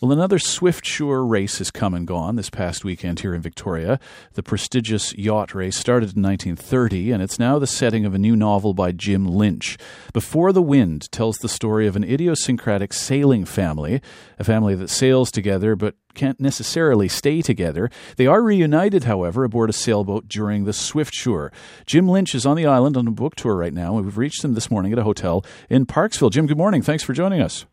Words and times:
Well, 0.00 0.12
another 0.12 0.38
Swiftsure 0.38 1.28
race 1.28 1.58
has 1.58 1.70
come 1.70 1.94
and 1.94 2.06
gone 2.06 2.36
this 2.36 2.50
past 2.50 2.84
weekend 2.84 3.20
here 3.20 3.34
in 3.34 3.40
Victoria. 3.40 4.00
The 4.34 4.42
prestigious 4.42 5.14
yacht 5.16 5.54
race 5.54 5.76
started 5.76 6.16
in 6.16 6.22
1930, 6.22 7.12
and 7.12 7.22
it's 7.22 7.38
now 7.38 7.58
the 7.58 7.66
setting 7.66 8.04
of 8.04 8.14
a 8.14 8.18
new 8.18 8.34
novel 8.34 8.74
by 8.74 8.92
Jim 8.92 9.26
Lynch. 9.26 9.76
Before 10.12 10.52
the 10.52 10.62
Wind 10.62 11.10
tells 11.12 11.38
the 11.38 11.48
story 11.48 11.86
of 11.86 11.96
an 11.96 12.04
idiosyncratic 12.04 12.92
sailing 12.92 13.44
family, 13.44 14.00
a 14.38 14.44
family 14.44 14.74
that 14.74 14.90
sails 14.90 15.30
together 15.30 15.76
but 15.76 15.94
can't 16.14 16.40
necessarily 16.40 17.08
stay 17.08 17.42
together. 17.42 17.90
They 18.16 18.26
are 18.26 18.42
reunited, 18.42 19.04
however, 19.04 19.44
aboard 19.44 19.70
a 19.70 19.72
sailboat 19.72 20.28
during 20.28 20.64
the 20.64 20.72
Swiftsure. 20.72 21.50
Jim 21.86 22.08
Lynch 22.08 22.34
is 22.34 22.46
on 22.46 22.56
the 22.56 22.66
island 22.66 22.96
on 22.96 23.08
a 23.08 23.12
book 23.12 23.34
tour 23.34 23.56
right 23.56 23.72
now, 23.72 23.96
and 23.96 24.04
we've 24.04 24.18
reached 24.18 24.44
him 24.44 24.54
this 24.54 24.70
morning 24.70 24.92
at 24.92 24.98
a 24.98 25.04
hotel 25.04 25.44
in 25.70 25.86
Parksville. 25.86 26.30
Jim, 26.30 26.46
good 26.46 26.58
morning. 26.58 26.82
Thanks 26.82 27.02
for 27.02 27.12
joining 27.12 27.40
us. 27.40 27.66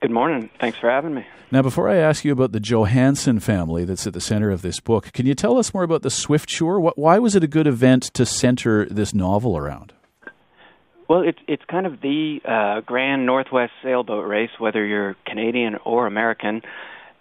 Good 0.00 0.10
morning. 0.10 0.50
Thanks 0.60 0.78
for 0.78 0.90
having 0.90 1.14
me. 1.14 1.26
Now, 1.50 1.62
before 1.62 1.88
I 1.88 1.96
ask 1.96 2.24
you 2.24 2.32
about 2.32 2.52
the 2.52 2.60
Johansen 2.60 3.40
family 3.40 3.84
that's 3.84 4.06
at 4.06 4.12
the 4.12 4.20
center 4.20 4.50
of 4.50 4.62
this 4.62 4.80
book, 4.80 5.12
can 5.12 5.26
you 5.26 5.34
tell 5.34 5.58
us 5.58 5.72
more 5.72 5.84
about 5.84 6.02
the 6.02 6.10
Swiftsure? 6.10 6.92
Why 6.96 7.18
was 7.18 7.34
it 7.34 7.44
a 7.44 7.46
good 7.46 7.66
event 7.66 8.02
to 8.14 8.26
center 8.26 8.86
this 8.86 9.14
novel 9.14 9.56
around? 9.56 9.92
Well, 11.08 11.22
it's 11.22 11.38
it's 11.46 11.62
kind 11.70 11.86
of 11.86 12.00
the 12.00 12.40
uh, 12.44 12.80
Grand 12.80 13.26
Northwest 13.26 13.72
sailboat 13.82 14.26
race, 14.26 14.50
whether 14.58 14.84
you're 14.84 15.14
Canadian 15.24 15.76
or 15.84 16.06
American, 16.06 16.62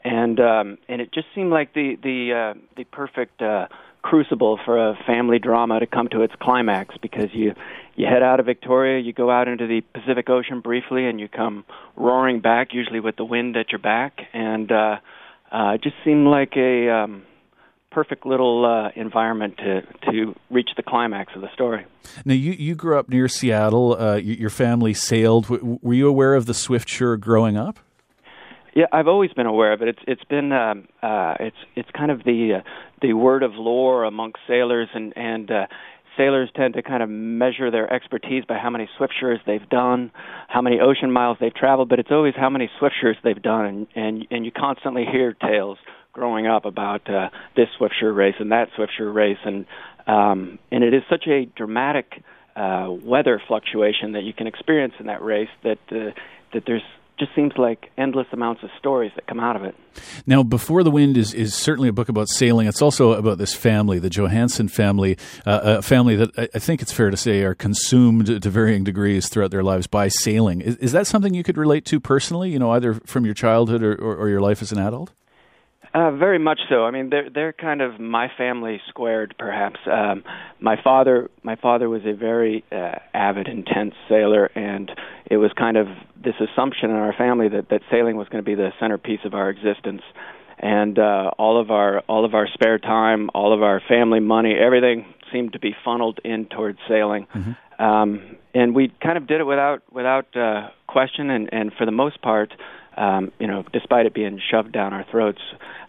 and 0.03 0.39
um, 0.39 0.77
and 0.89 1.01
it 1.01 1.13
just 1.13 1.27
seemed 1.35 1.51
like 1.51 1.73
the 1.75 1.95
the 2.01 2.55
uh, 2.55 2.59
the 2.75 2.83
perfect 2.85 3.41
uh, 3.43 3.67
crucible 4.05 4.59
for 4.63 4.77
a 4.77 4.95
family 5.07 5.39
drama 5.39 5.79
to 5.79 5.87
come 5.87 6.07
to 6.07 6.21
its 6.21 6.33
climax 6.39 6.95
because 7.01 7.29
you 7.33 7.53
you 7.95 8.05
head 8.05 8.21
out 8.21 8.39
of 8.39 8.45
Victoria, 8.45 9.01
you 9.01 9.13
go 9.13 9.31
out 9.31 9.47
into 9.47 9.65
the 9.65 9.81
Pacific 9.81 10.29
Ocean 10.29 10.59
briefly, 10.59 11.07
and 11.07 11.19
you 11.19 11.27
come 11.27 11.63
roaring 11.95 12.39
back, 12.39 12.67
usually 12.71 12.99
with 12.99 13.15
the 13.15 13.23
wind 13.25 13.55
at 13.57 13.71
your 13.71 13.79
back, 13.79 14.19
and 14.33 14.71
uh, 14.71 14.97
uh, 15.51 15.71
it 15.75 15.81
just 15.81 15.95
seemed 16.03 16.27
like 16.27 16.53
a 16.55 16.89
um, 16.89 17.23
perfect 17.89 18.25
little 18.25 18.65
uh, 18.65 18.89
environment 18.95 19.57
to 19.57 19.81
to 20.11 20.35
reach 20.51 20.69
the 20.77 20.83
climax 20.83 21.33
of 21.35 21.41
the 21.41 21.51
story. 21.53 21.85
Now, 22.25 22.35
you 22.35 22.51
you 22.51 22.75
grew 22.75 22.99
up 22.99 23.09
near 23.09 23.27
Seattle. 23.27 23.99
Uh, 23.99 24.17
your 24.17 24.51
family 24.51 24.93
sailed. 24.93 25.49
Were 25.49 25.93
you 25.95 26.07
aware 26.07 26.35
of 26.35 26.45
the 26.45 26.53
Swiftsure 26.53 27.19
growing 27.19 27.57
up? 27.57 27.79
Yeah, 28.75 28.87
I've 28.91 29.07
always 29.07 29.31
been 29.31 29.45
aware 29.45 29.71
of 29.71 29.81
it. 29.81 29.87
It's 29.87 29.99
it's 30.05 30.23
been 30.25 30.51
um, 30.51 30.89
uh, 31.01 31.35
it's 31.39 31.55
it's 31.77 31.89
kind 31.97 32.11
of 32.11 32.25
the 32.25 32.59
uh, 32.59 32.69
the 33.01 33.13
word 33.13 33.41
of 33.41 33.53
lore 33.55 34.03
amongst 34.03 34.39
sailors 34.47 34.89
and 34.93 35.13
and 35.15 35.49
uh, 35.49 35.67
sailors 36.17 36.49
tend 36.57 36.73
to 36.73 36.83
kind 36.83 37.01
of 37.01 37.09
measure 37.09 37.71
their 37.71 37.91
expertise 37.91 38.43
by 38.45 38.57
how 38.57 38.69
many 38.69 38.89
Swiftsures 38.99 39.37
they've 39.45 39.67
done, 39.69 40.11
how 40.49 40.61
many 40.61 40.81
ocean 40.81 41.09
miles 41.09 41.37
they've 41.39 41.53
traveled, 41.55 41.87
but 41.87 41.99
it's 41.99 42.11
always 42.11 42.33
how 42.35 42.49
many 42.49 42.69
Swiftsures 42.81 43.15
they've 43.23 43.41
done, 43.41 43.65
and 43.65 43.87
and, 43.95 44.27
and 44.29 44.45
you 44.45 44.51
constantly 44.51 45.05
hear 45.09 45.31
tales 45.31 45.77
growing 46.11 46.45
up 46.45 46.65
about 46.65 47.09
uh, 47.09 47.29
this 47.55 47.69
Swiftsure 47.79 48.13
race 48.13 48.35
and 48.39 48.51
that 48.51 48.67
Swiftsure 48.77 49.13
race, 49.13 49.37
and 49.45 49.65
um, 50.05 50.59
and 50.69 50.83
it 50.83 50.93
is 50.93 51.03
such 51.09 51.27
a 51.27 51.45
dramatic 51.55 52.21
uh, 52.57 52.87
weather 52.89 53.41
fluctuation 53.47 54.11
that 54.13 54.23
you 54.23 54.33
can 54.33 54.47
experience 54.47 54.95
in 54.99 55.05
that 55.05 55.21
race 55.21 55.49
that 55.63 55.79
uh, 55.93 56.11
that 56.53 56.63
there's 56.67 56.83
just 57.17 57.33
seems 57.35 57.53
like 57.57 57.91
endless 57.97 58.27
amounts 58.33 58.63
of 58.63 58.69
stories 58.77 59.11
that 59.15 59.25
come 59.27 59.39
out 59.39 59.55
of 59.55 59.63
it. 59.63 59.75
Now, 60.25 60.43
Before 60.43 60.83
the 60.83 60.91
Wind 60.91 61.15
is, 61.17 61.33
is 61.33 61.53
certainly 61.53 61.87
a 61.87 61.93
book 61.93 62.09
about 62.09 62.27
sailing. 62.29 62.67
It's 62.67 62.81
also 62.81 63.13
about 63.13 63.37
this 63.37 63.53
family, 63.53 63.99
the 63.99 64.09
Johansen 64.09 64.69
family, 64.69 65.17
uh, 65.45 65.77
a 65.77 65.81
family 65.81 66.15
that 66.17 66.49
I 66.53 66.59
think 66.59 66.81
it's 66.81 66.91
fair 66.91 67.09
to 67.09 67.17
say 67.17 67.43
are 67.43 67.55
consumed 67.55 68.41
to 68.41 68.49
varying 68.49 68.83
degrees 68.83 69.29
throughout 69.29 69.51
their 69.51 69.63
lives 69.63 69.87
by 69.87 70.09
sailing. 70.09 70.61
Is, 70.61 70.75
is 70.77 70.91
that 70.91 71.07
something 71.07 71.33
you 71.33 71.43
could 71.43 71.57
relate 71.57 71.85
to 71.85 71.99
personally, 71.99 72.51
you 72.51 72.59
know, 72.59 72.71
either 72.71 72.95
from 73.05 73.25
your 73.25 73.33
childhood 73.33 73.81
or, 73.81 73.95
or, 73.95 74.15
or 74.17 74.29
your 74.29 74.41
life 74.41 74.61
as 74.61 74.71
an 74.71 74.79
adult? 74.79 75.13
Uh, 75.95 76.11
very 76.11 76.39
much 76.39 76.59
so. 76.67 76.83
I 76.83 76.91
mean, 76.91 77.09
they're 77.09 77.29
they're 77.29 77.53
kind 77.53 77.81
of 77.81 78.01
my 78.01 78.27
family 78.37 78.81
squared, 78.89 79.33
perhaps. 79.39 79.79
Um, 79.89 80.25
my 80.59 80.75
father, 80.83 81.29
my 81.41 81.55
father 81.55 81.87
was 81.87 82.01
a 82.05 82.11
very 82.11 82.65
uh, 82.69 82.95
avid, 83.13 83.47
intense 83.47 83.93
sailor, 84.09 84.47
and 84.55 84.91
it 85.31 85.37
was 85.37 85.51
kind 85.57 85.77
of 85.77 85.87
this 86.21 86.33
assumption 86.41 86.89
in 86.89 86.97
our 86.97 87.13
family 87.13 87.47
that 87.47 87.69
that 87.69 87.79
sailing 87.89 88.17
was 88.17 88.27
going 88.27 88.43
to 88.43 88.45
be 88.45 88.55
the 88.55 88.71
centerpiece 88.77 89.21
of 89.23 89.33
our 89.33 89.49
existence, 89.49 90.01
and 90.59 90.99
uh, 90.99 91.31
all 91.37 91.61
of 91.61 91.71
our 91.71 92.01
all 92.09 92.25
of 92.25 92.33
our 92.33 92.47
spare 92.53 92.77
time, 92.77 93.29
all 93.33 93.53
of 93.53 93.63
our 93.63 93.81
family 93.87 94.19
money, 94.19 94.53
everything 94.53 95.05
seemed 95.31 95.53
to 95.53 95.59
be 95.59 95.73
funneled 95.85 96.19
in 96.25 96.47
towards 96.47 96.77
sailing. 96.89 97.25
Mm-hmm. 97.33 97.81
Um, 97.81 98.35
and 98.53 98.75
we 98.75 98.91
kind 99.01 99.17
of 99.17 99.27
did 99.27 99.39
it 99.39 99.45
without 99.45 99.81
without 99.93 100.35
uh, 100.35 100.71
question, 100.87 101.29
and 101.29 101.47
and 101.53 101.71
for 101.77 101.85
the 101.85 101.93
most 101.93 102.21
part 102.21 102.51
um, 102.97 103.31
you 103.39 103.47
know, 103.47 103.63
despite 103.73 104.05
it 104.05 104.13
being 104.13 104.39
shoved 104.51 104.71
down 104.71 104.93
our 104.93 105.05
throats, 105.11 105.41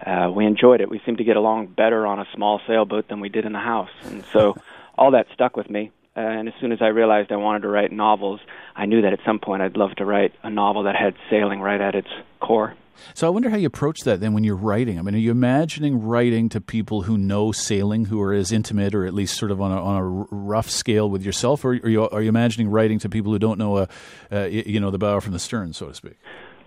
uh, 0.04 0.30
we 0.34 0.44
enjoyed 0.46 0.80
it. 0.80 0.90
We 0.90 1.00
seemed 1.04 1.18
to 1.18 1.24
get 1.24 1.36
along 1.36 1.68
better 1.68 2.06
on 2.06 2.18
a 2.18 2.26
small 2.34 2.60
sailboat 2.66 3.08
than 3.08 3.20
we 3.20 3.28
did 3.28 3.44
in 3.44 3.52
the 3.52 3.60
house, 3.60 3.90
and 4.04 4.24
so 4.32 4.56
all 4.98 5.12
that 5.12 5.26
stuck 5.32 5.56
with 5.56 5.70
me. 5.70 5.92
Uh, 6.16 6.20
and 6.20 6.48
as 6.48 6.54
soon 6.60 6.72
as 6.72 6.78
I 6.80 6.86
realized 6.86 7.30
I 7.30 7.36
wanted 7.36 7.62
to 7.62 7.68
write 7.68 7.92
novels, 7.92 8.40
I 8.74 8.86
knew 8.86 9.02
that 9.02 9.12
at 9.12 9.18
some 9.26 9.38
point 9.38 9.60
I'd 9.60 9.76
love 9.76 9.94
to 9.96 10.06
write 10.06 10.32
a 10.42 10.48
novel 10.48 10.84
that 10.84 10.96
had 10.96 11.14
sailing 11.28 11.60
right 11.60 11.80
at 11.80 11.94
its 11.94 12.08
core. 12.40 12.74
So 13.12 13.26
I 13.26 13.30
wonder 13.30 13.50
how 13.50 13.58
you 13.58 13.66
approach 13.66 14.00
that 14.00 14.20
then 14.20 14.32
when 14.32 14.42
you're 14.42 14.56
writing. 14.56 14.98
I 14.98 15.02
mean, 15.02 15.14
are 15.14 15.18
you 15.18 15.30
imagining 15.30 16.02
writing 16.02 16.48
to 16.50 16.60
people 16.62 17.02
who 17.02 17.18
know 17.18 17.52
sailing, 17.52 18.06
who 18.06 18.20
are 18.22 18.32
as 18.32 18.52
intimate 18.52 18.94
or 18.94 19.04
at 19.04 19.12
least 19.12 19.36
sort 19.36 19.50
of 19.50 19.60
on 19.60 19.70
a, 19.70 19.82
on 19.82 19.96
a 19.96 20.04
rough 20.04 20.70
scale 20.70 21.10
with 21.10 21.22
yourself, 21.22 21.64
or 21.64 21.72
are 21.72 21.88
you, 21.88 22.08
are 22.08 22.22
you 22.22 22.28
imagining 22.30 22.68
writing 22.68 22.98
to 23.00 23.10
people 23.10 23.32
who 23.32 23.38
don't 23.38 23.58
know, 23.58 23.78
a, 23.78 23.88
uh, 24.32 24.44
you 24.44 24.80
know, 24.80 24.90
the 24.90 24.98
bow 24.98 25.20
from 25.20 25.34
the 25.34 25.38
stern, 25.38 25.72
so 25.74 25.88
to 25.88 25.94
speak? 25.94 26.16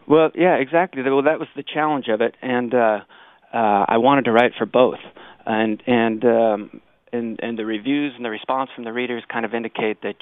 Well, 0.10 0.32
yeah, 0.34 0.56
exactly. 0.56 1.04
Well, 1.04 1.22
that 1.24 1.40
was 1.40 1.48
the 1.56 1.64
challenge 1.64 2.08
of 2.10 2.22
it, 2.22 2.36
and 2.42 2.74
uh, 2.74 3.00
uh, 3.54 3.86
I 3.88 3.98
wanted 3.98 4.26
to 4.26 4.32
write 4.32 4.54
for 4.58 4.66
both, 4.66 4.98
and 5.46 5.82
and 5.86 6.26
um, 6.26 6.82
and 7.14 7.40
and 7.44 7.60
the 7.60 7.66
reviews 7.66 8.14
and 8.16 8.26
the 8.26 8.32
response 8.32 8.72
from 8.76 8.86
the 8.86 8.92
readers 8.92 9.24
kind 9.32 9.46
of 9.46 9.54
indicate 9.54 10.02
that 10.02 10.16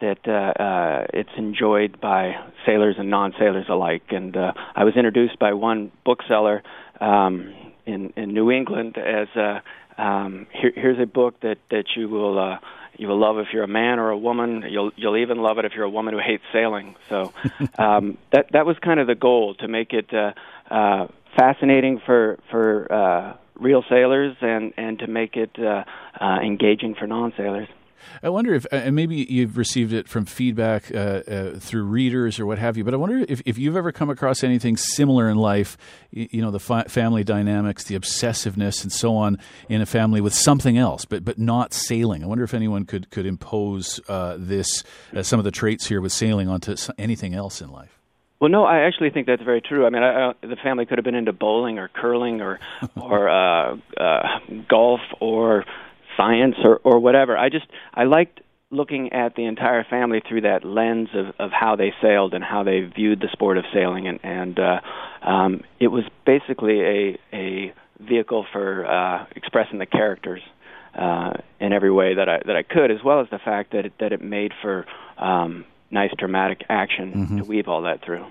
that 0.00 0.18
uh, 0.28 0.62
uh, 0.62 1.06
it's 1.12 1.30
enjoyed 1.36 2.00
by 2.00 2.34
sailors 2.64 2.96
and 2.98 3.10
non-sailors 3.10 3.66
alike. 3.68 4.02
And 4.10 4.36
uh, 4.36 4.52
I 4.76 4.84
was 4.84 4.94
introduced 4.96 5.40
by 5.40 5.54
one 5.54 5.90
bookseller 6.04 6.62
um, 7.00 7.52
in 7.84 8.12
in 8.16 8.32
New 8.32 8.52
England 8.52 8.96
as 8.96 9.26
uh, 9.36 9.58
um, 10.00 10.46
here, 10.52 10.72
here's 10.76 11.00
a 11.00 11.06
book 11.06 11.40
that 11.40 11.56
that 11.70 11.86
you 11.96 12.08
will. 12.08 12.38
Uh, 12.38 12.58
you 12.98 13.08
will 13.08 13.18
love 13.18 13.38
if 13.38 13.48
you're 13.52 13.64
a 13.64 13.68
man 13.68 13.98
or 13.98 14.10
a 14.10 14.18
woman. 14.18 14.64
You'll 14.68 14.92
you'll 14.96 15.16
even 15.16 15.38
love 15.38 15.58
it 15.58 15.64
if 15.64 15.72
you're 15.74 15.84
a 15.84 15.90
woman 15.90 16.14
who 16.14 16.20
hates 16.20 16.44
sailing. 16.52 16.96
So 17.08 17.32
um, 17.78 18.18
that 18.32 18.52
that 18.52 18.66
was 18.66 18.76
kind 18.80 19.00
of 19.00 19.06
the 19.06 19.14
goal 19.14 19.54
to 19.56 19.68
make 19.68 19.92
it 19.92 20.12
uh, 20.12 20.32
uh, 20.70 21.08
fascinating 21.36 22.00
for 22.04 22.38
for 22.50 22.92
uh, 22.92 23.36
real 23.58 23.84
sailors 23.88 24.36
and 24.40 24.72
and 24.76 24.98
to 25.00 25.06
make 25.06 25.36
it 25.36 25.50
uh, 25.58 25.84
uh, 26.20 26.38
engaging 26.42 26.94
for 26.94 27.06
non 27.06 27.32
sailors. 27.36 27.68
I 28.22 28.28
wonder 28.28 28.54
if, 28.54 28.66
and 28.70 28.94
maybe 28.94 29.26
you've 29.28 29.56
received 29.56 29.92
it 29.92 30.08
from 30.08 30.24
feedback 30.24 30.94
uh, 30.94 30.98
uh, 30.98 31.58
through 31.58 31.84
readers 31.84 32.38
or 32.40 32.46
what 32.46 32.58
have 32.58 32.76
you, 32.76 32.84
but 32.84 32.94
I 32.94 32.96
wonder 32.96 33.24
if, 33.28 33.42
if 33.44 33.58
you've 33.58 33.76
ever 33.76 33.92
come 33.92 34.10
across 34.10 34.42
anything 34.44 34.76
similar 34.76 35.28
in 35.28 35.36
life, 35.36 35.76
you, 36.10 36.28
you 36.30 36.42
know, 36.42 36.50
the 36.50 36.60
fi- 36.60 36.84
family 36.84 37.24
dynamics, 37.24 37.84
the 37.84 37.94
obsessiveness, 37.94 38.82
and 38.82 38.92
so 38.92 39.16
on 39.16 39.38
in 39.68 39.80
a 39.80 39.86
family 39.86 40.20
with 40.20 40.34
something 40.34 40.78
else, 40.78 41.04
but 41.04 41.24
but 41.24 41.38
not 41.38 41.72
sailing. 41.72 42.22
I 42.22 42.26
wonder 42.26 42.44
if 42.44 42.54
anyone 42.54 42.84
could 42.84 43.10
could 43.10 43.26
impose 43.26 44.00
uh, 44.08 44.36
this 44.38 44.84
uh, 45.14 45.22
some 45.22 45.38
of 45.38 45.44
the 45.44 45.50
traits 45.50 45.86
here 45.86 46.00
with 46.00 46.12
sailing 46.12 46.48
onto 46.48 46.76
anything 46.98 47.34
else 47.34 47.60
in 47.60 47.70
life. 47.70 47.96
Well, 48.38 48.50
no, 48.50 48.64
I 48.64 48.80
actually 48.80 49.10
think 49.10 49.26
that's 49.26 49.42
very 49.42 49.62
true. 49.62 49.86
I 49.86 49.90
mean, 49.90 50.02
I, 50.02 50.28
I, 50.28 50.32
the 50.42 50.56
family 50.56 50.84
could 50.84 50.98
have 50.98 51.04
been 51.04 51.14
into 51.14 51.32
bowling 51.32 51.78
or 51.78 51.88
curling 51.88 52.42
or 52.42 52.60
or 52.96 53.28
uh, 53.28 53.76
uh, 53.96 54.38
golf 54.68 55.00
or 55.20 55.64
science 56.16 56.56
or 56.64 56.80
or 56.84 56.98
whatever. 56.98 57.36
I 57.36 57.48
just 57.48 57.66
I 57.94 58.04
liked 58.04 58.40
looking 58.70 59.12
at 59.12 59.36
the 59.36 59.44
entire 59.44 59.84
family 59.84 60.20
through 60.28 60.42
that 60.42 60.64
lens 60.64 61.08
of 61.14 61.34
of 61.38 61.50
how 61.52 61.76
they 61.76 61.92
sailed 62.02 62.34
and 62.34 62.42
how 62.42 62.62
they 62.62 62.80
viewed 62.80 63.20
the 63.20 63.28
sport 63.32 63.58
of 63.58 63.64
sailing, 63.72 64.06
and 64.06 64.20
and 64.22 64.58
uh, 64.58 64.80
um, 65.22 65.62
it 65.80 65.88
was 65.88 66.04
basically 66.24 66.80
a 66.80 67.18
a 67.32 67.74
vehicle 68.00 68.46
for 68.52 68.86
uh, 68.86 69.26
expressing 69.34 69.78
the 69.78 69.86
characters 69.86 70.42
uh, 70.94 71.34
in 71.60 71.72
every 71.72 71.92
way 71.92 72.14
that 72.14 72.28
I 72.28 72.40
that 72.46 72.56
I 72.56 72.62
could, 72.62 72.90
as 72.90 73.02
well 73.04 73.20
as 73.20 73.28
the 73.30 73.38
fact 73.38 73.72
that 73.72 73.86
it, 73.86 73.92
that 74.00 74.12
it 74.12 74.22
made 74.22 74.52
for 74.62 74.86
um, 75.18 75.64
nice 75.90 76.10
dramatic 76.18 76.64
action 76.68 77.12
mm-hmm. 77.12 77.38
to 77.38 77.44
weave 77.44 77.68
all 77.68 77.82
that 77.82 78.04
through. 78.04 78.26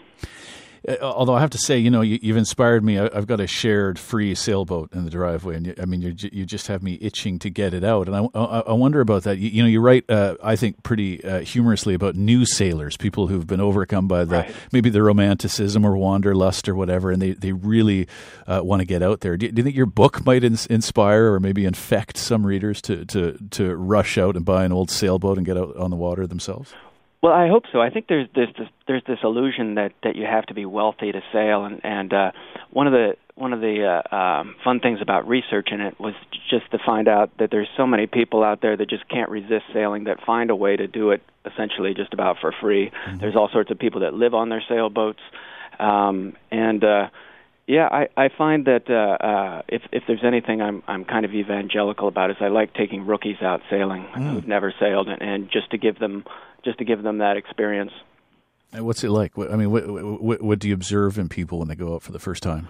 Uh, 0.88 0.96
although 1.02 1.34
I 1.34 1.40
have 1.40 1.50
to 1.52 1.58
say, 1.58 1.78
you 1.78 1.90
know, 1.90 2.02
you, 2.02 2.20
have 2.28 2.38
inspired 2.38 2.84
me. 2.84 3.00
I, 3.00 3.14
have 3.14 3.28
got 3.28 3.40
a 3.40 3.48
shared 3.48 3.98
free 3.98 4.36
sailboat 4.36 4.94
in 4.94 5.04
the 5.04 5.10
driveway, 5.10 5.56
and 5.56 5.68
you, 5.68 5.74
I 5.82 5.86
mean, 5.86 6.02
you 6.02 6.16
you 6.32 6.46
just 6.46 6.68
have 6.68 6.84
me 6.84 6.98
itching 7.02 7.40
to 7.40 7.50
get 7.50 7.74
it 7.74 7.84
out. 7.84 8.08
And 8.08 8.16
I, 8.16 8.28
I, 8.36 8.60
I 8.60 8.74
wonder 8.74 9.02
about 9.02 9.24
that. 9.24 9.38
You, 9.38 9.50
you, 9.50 9.64
know, 9.64 9.70
you 9.70 9.82
write, 9.82 10.10
uh, 10.10 10.36
I 10.44 10.56
think, 10.56 10.84
pretty 10.84 11.24
uh, 11.24 11.40
humorously 11.40 11.94
about 11.94 12.16
new 12.16 12.46
sailors, 12.46 12.98
people 12.98 13.28
who've 13.28 13.48
been 13.48 13.62
overcome 13.62 14.08
by 14.08 14.26
the 14.26 14.38
right. 14.38 14.56
maybe 14.72 14.90
the 14.90 15.02
romanticism 15.02 15.86
or 15.86 15.98
wanderlust 15.98 16.70
or 16.70 16.76
whatever, 16.76 17.12
and 17.12 17.22
they 17.22 17.32
they 17.32 17.52
really 17.52 18.08
uh, 18.48 18.62
want 18.64 18.82
to 18.82 18.86
get 18.86 19.02
out 19.02 19.22
there. 19.22 19.38
Do, 19.38 19.52
do, 19.52 19.60
you 19.60 19.64
think 19.64 19.76
your 19.76 19.86
book 19.86 20.26
might 20.26 20.44
ins- 20.44 20.68
inspire 20.68 21.34
or 21.34 21.40
maybe 21.40 21.66
infect 21.66 22.18
some 22.18 22.46
readers 22.46 22.82
to 22.84 23.06
to 23.06 23.38
to 23.52 23.76
rush 23.76 24.18
out 24.18 24.36
and 24.36 24.46
buy 24.46 24.66
an 24.66 24.72
old 24.72 24.92
sailboat 24.92 25.38
and 25.38 25.46
get 25.46 25.58
out 25.58 25.76
on 25.78 25.90
the 25.90 25.98
water 25.98 26.28
themselves? 26.28 26.74
Well, 27.21 27.33
I 27.33 27.47
hope 27.47 27.63
so. 27.71 27.81
I 27.81 27.89
think 27.89 28.07
there's 28.07 28.27
this, 28.35 28.50
this 28.57 28.67
there's 28.88 29.03
this 29.07 29.19
illusion 29.23 29.75
that 29.75 29.94
that 30.03 30.15
you 30.15 30.25
have 30.25 30.45
to 30.47 30.53
be 30.53 30.65
wealthy 30.65 31.12
to 31.12 31.21
sail, 31.33 31.65
and 31.65 31.81
and 31.83 32.13
uh, 32.13 32.31
one 32.71 32.88
of 32.88 32.94
the 32.94 33.15
one 33.35 33.51
of 33.51 33.59
the 33.59 34.01
uh, 34.12 34.15
um, 34.15 34.56
fun 34.63 34.79
things 34.79 35.00
about 35.01 35.27
researching 35.27 35.81
it 35.81 36.00
was 36.00 36.13
just 36.50 36.71
to 36.71 36.77
find 36.85 37.07
out 37.07 37.31
that 37.38 37.51
there's 37.51 37.67
so 37.75 37.85
many 37.85 38.07
people 38.07 38.44
out 38.44 38.62
there 38.62 38.77
that 38.77 38.89
just 38.89 39.07
can't 39.09 39.29
resist 39.29 39.65
sailing 39.73 40.06
that 40.06 40.23
find 40.25 40.50
a 40.50 40.56
way 40.56 40.75
to 40.75 40.88
do 40.88 41.12
it 41.12 41.21
essentially 41.45 41.94
just 41.94 42.13
about 42.13 42.38
for 42.39 42.53
free. 42.62 42.91
Mm-hmm. 42.91 43.17
There's 43.17 43.35
all 43.35 43.50
sorts 43.51 43.71
of 43.71 43.79
people 43.79 44.01
that 44.01 44.13
live 44.13 44.33
on 44.33 44.50
their 44.50 44.63
sailboats, 44.69 45.19
um, 45.79 46.35
and 46.50 46.83
uh, 46.83 47.07
yeah, 47.67 47.88
I, 47.91 48.07
I 48.15 48.29
find 48.38 48.65
that 48.65 48.89
uh, 48.89 49.23
uh, 49.25 49.62
if 49.67 49.81
if 49.91 50.03
there's 50.07 50.23
anything 50.23 50.62
I'm 50.62 50.83
I'm 50.88 51.03
kind 51.03 51.25
of 51.25 51.33
evangelical 51.33 52.07
about 52.07 52.29
is 52.29 52.38
I 52.39 52.47
like 52.47 52.73
taking 52.73 53.06
rookies 53.07 53.41
out 53.41 53.62
sailing 53.69 54.03
mm. 54.15 54.33
who've 54.33 54.47
never 54.47 54.73
sailed 54.79 55.07
and, 55.07 55.21
and 55.21 55.50
just 55.51 55.71
to 55.71 55.77
give 55.77 55.97
them 55.97 56.25
just 56.63 56.77
to 56.77 56.85
give 56.85 57.01
them 57.01 57.19
that 57.19 57.38
experience. 57.38 57.91
And 58.71 58.85
what's 58.85 59.03
it 59.03 59.09
like? 59.09 59.38
What, 59.38 59.51
I 59.51 59.56
mean, 59.56 59.71
what, 59.71 59.88
what, 60.21 60.41
what 60.41 60.59
do 60.59 60.67
you 60.67 60.73
observe 60.73 61.17
in 61.17 61.29
people 61.29 61.59
when 61.59 61.67
they 61.67 61.75
go 61.75 61.95
out 61.95 62.03
for 62.03 62.12
the 62.12 62.19
first 62.19 62.44
time? 62.44 62.67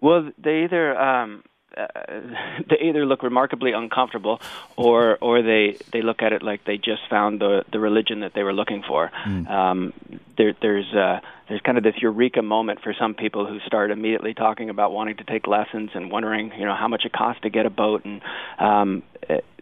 Well, 0.00 0.30
they 0.36 0.64
either 0.64 0.96
um, 0.96 1.42
uh, 1.76 1.86
they 2.70 2.78
either 2.88 3.06
look 3.06 3.22
remarkably 3.22 3.72
uncomfortable, 3.72 4.40
or 4.76 5.18
or 5.20 5.42
they 5.42 5.76
they 5.92 6.02
look 6.02 6.22
at 6.22 6.32
it 6.32 6.42
like 6.42 6.64
they 6.64 6.76
just 6.76 7.02
found 7.08 7.40
the 7.40 7.64
the 7.70 7.78
religion 7.78 8.20
that 8.20 8.32
they 8.34 8.42
were 8.42 8.54
looking 8.54 8.82
for. 8.82 9.10
Mm. 9.24 9.50
Um, 9.50 9.92
there, 10.36 10.54
there's 10.60 10.92
uh, 10.94 11.20
there's 11.48 11.60
kind 11.60 11.78
of 11.78 11.84
this 11.84 11.96
eureka 11.98 12.42
moment 12.42 12.80
for 12.82 12.94
some 12.94 13.14
people 13.14 13.46
who 13.46 13.60
start 13.60 13.90
immediately 13.90 14.34
talking 14.34 14.70
about 14.70 14.92
wanting 14.92 15.16
to 15.16 15.24
take 15.24 15.46
lessons 15.46 15.90
and 15.94 16.10
wondering, 16.10 16.52
you 16.58 16.64
know, 16.64 16.74
how 16.74 16.88
much 16.88 17.04
it 17.04 17.12
costs 17.12 17.42
to 17.42 17.50
get 17.50 17.66
a 17.66 17.70
boat, 17.70 18.04
and 18.04 18.22
um, 18.58 19.02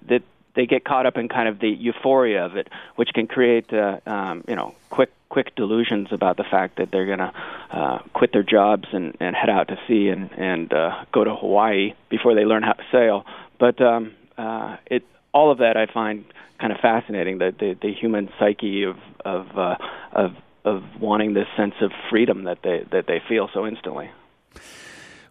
that 0.06 0.22
they 0.54 0.66
get 0.66 0.84
caught 0.84 1.06
up 1.06 1.16
in 1.16 1.28
kind 1.28 1.48
of 1.48 1.58
the 1.58 1.68
euphoria 1.68 2.44
of 2.44 2.56
it, 2.56 2.68
which 2.96 3.10
can 3.12 3.26
create, 3.26 3.72
uh, 3.72 3.98
um, 4.06 4.44
you 4.48 4.54
know, 4.54 4.74
quick 4.90 5.10
quick 5.28 5.54
delusions 5.56 6.08
about 6.12 6.36
the 6.36 6.44
fact 6.44 6.76
that 6.76 6.92
they're 6.92 7.06
going 7.06 7.18
to 7.18 7.32
uh, 7.74 7.98
quit 8.14 8.32
their 8.32 8.44
jobs 8.44 8.84
and, 8.92 9.16
and 9.18 9.34
head 9.34 9.50
out 9.50 9.68
to 9.68 9.76
sea 9.88 10.08
and 10.08 10.30
and 10.32 10.72
uh, 10.72 11.04
go 11.12 11.24
to 11.24 11.34
Hawaii 11.34 11.94
before 12.08 12.34
they 12.34 12.44
learn 12.44 12.62
how 12.62 12.72
to 12.72 12.84
sail. 12.92 13.24
But 13.58 13.80
um, 13.80 14.12
uh, 14.38 14.76
it 14.86 15.02
all 15.32 15.50
of 15.50 15.58
that 15.58 15.76
I 15.76 15.92
find 15.92 16.24
kind 16.60 16.72
of 16.72 16.78
fascinating. 16.80 17.38
The 17.38 17.52
the, 17.58 17.76
the 17.80 17.92
human 17.92 18.30
psyche 18.38 18.84
of 18.84 18.96
of 19.24 19.58
uh, 19.58 19.76
of 20.12 20.36
of 20.64 20.82
wanting 21.00 21.34
this 21.34 21.48
sense 21.56 21.74
of 21.82 21.90
freedom 22.10 22.44
that 22.44 22.58
they 22.62 22.84
that 22.92 23.06
they 23.08 23.20
feel 23.28 23.48
so 23.52 23.66
instantly. 23.66 24.08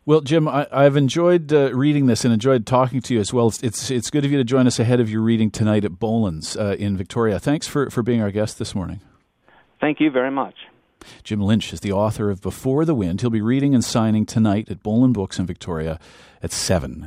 Well, 0.06 0.20
Jim, 0.20 0.50
I, 0.50 0.68
have 0.70 0.98
enjoyed 0.98 1.54
uh, 1.54 1.74
reading 1.74 2.08
this 2.08 2.26
and 2.26 2.34
enjoyed 2.34 2.66
talking 2.66 3.00
to 3.00 3.14
you 3.14 3.22
as 3.22 3.32
well. 3.32 3.48
It's, 3.48 3.64
it's, 3.64 3.90
it's 3.90 4.10
good 4.10 4.26
of 4.26 4.34
you 4.34 4.38
to 4.38 4.44
join 4.44 4.68
us 4.68 4.78
ahead 4.78 5.00
of 5.00 5.10
your 5.10 5.22
reading 5.22 5.50
tonight 5.50 5.86
at 5.86 5.98
Bolen's 5.98 6.58
uh, 6.58 6.76
in 6.78 6.98
Victoria. 6.98 7.40
Thanks 7.40 7.68
for, 7.68 7.90
for 7.90 8.04
being 8.04 8.22
our 8.22 8.30
guest 8.30 8.60
this 8.60 8.76
morning. 8.76 9.00
Thank 9.80 10.02
you 10.02 10.12
very 10.12 10.30
much. 10.30 10.56
Jim 11.24 11.42
Lynch 11.42 11.74
is 11.74 11.80
the 11.80 11.92
author 11.92 12.30
of 12.30 12.42
Before 12.42 12.86
the 12.86 12.96
Wind. 12.96 13.22
He'll 13.22 13.30
be 13.30 13.42
reading 13.42 13.74
and 13.74 13.84
signing 13.84 14.26
tonight 14.26 14.70
at 14.70 14.84
Bolen 14.84 15.14
Books 15.14 15.40
in 15.40 15.46
Victoria 15.46 16.00
at 16.42 16.52
7. 16.52 17.02